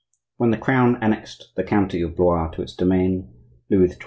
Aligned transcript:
When 0.37 0.49
the 0.49 0.57
Crown 0.57 0.97
annexed 0.99 1.51
the 1.55 1.63
county 1.63 2.01
of 2.01 2.15
Blois 2.15 2.47
to 2.55 2.63
its 2.63 2.73
domain, 2.75 3.31
Louis 3.69 3.89
XII. 3.91 3.99